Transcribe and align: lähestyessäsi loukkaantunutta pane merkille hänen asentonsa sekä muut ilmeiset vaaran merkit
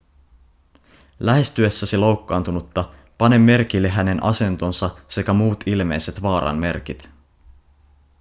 lähestyessäsi 1.19 1.97
loukkaantunutta 1.97 2.93
pane 3.17 3.37
merkille 3.37 3.89
hänen 3.89 4.23
asentonsa 4.23 4.89
sekä 5.07 5.33
muut 5.33 5.63
ilmeiset 5.65 6.21
vaaran 6.21 6.57
merkit 6.57 7.09